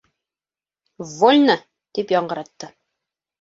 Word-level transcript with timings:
—Вольно!— 1.19 1.57
тип 1.99 2.15
яңғыратты. 2.17 2.71